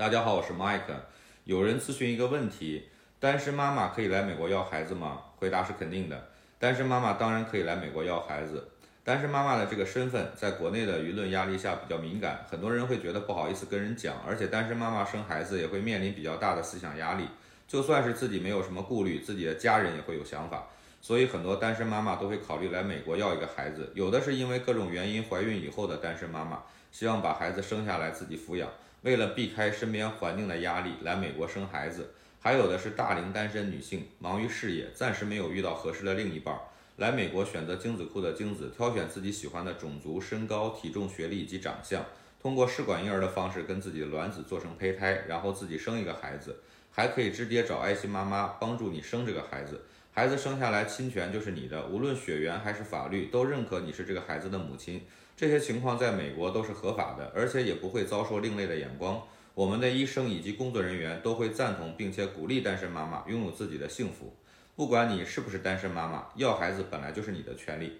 [0.00, 0.80] 大家好，我是 Mike。
[1.44, 2.88] 有人咨询一个问题：
[3.18, 5.20] 单身妈妈可以来美国要孩子吗？
[5.36, 6.28] 回答是肯定的。
[6.58, 8.66] 单身妈妈当然可以来美国要孩子。
[9.04, 17.28] 单身妈妈的这个身份，在国内的舆论压力下比较敏感，很多人会觉得不好意思跟人讲，而且单身妈妈生孩子也会面临比较大的思想压力。
[17.68, 20.66] 就算是自己没有什么顾虑，自己的家人也会有想法，
[21.02, 23.92] 所以很多单身妈妈都会考虑来美国要一个孩子。
[23.94, 28.66] 有的是因为各种原因怀孕以后的单身妈妈，希望把孩子生下来自己抚养。
[29.02, 32.02] 为了避开身边环境的压力，来美国生孩子；
[32.38, 36.54] 还有的是大龄单身女性，忙于事业，暂时没有遇到合适的另一半，
[36.96, 42.04] 来美国选择精子库的精子，挑选自己喜欢的种族、身高、体重、学历以及长相，
[42.42, 46.60] 通过试管婴儿的方式跟自己的卵子做成胚胎，然后自己生一个孩子，
[46.90, 49.80] 还可以直接找爱心妈妈帮助你生这个孩子。
[50.20, 55.00] 孩子生下来亲权就是你的，无论血缘还是法律都认可你是这个孩子的母亲。
[55.34, 59.22] 这些情况在美国都是合法的，而且也不会遭受另类的眼光。
[59.54, 64.36] 我们的医生以及工作人员都会赞同并且鼓励单身妈妈拥有自己的幸福。
[64.76, 67.98] 不管你是不是单身妈妈，要孩子本来就是你的权利。